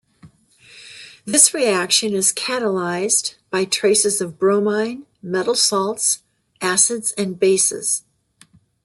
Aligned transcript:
This 1.25 1.53
reaction 1.53 2.13
is 2.15 2.33
catalyzed 2.33 3.35
by 3.51 3.65
traces 3.65 4.19
of 4.19 4.39
bromine, 4.39 5.05
metal 5.21 5.53
salts, 5.53 6.23
acids 6.59 7.11
and 7.19 7.37
bases. 7.39 8.01